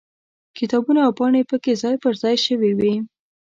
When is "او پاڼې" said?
1.05-1.41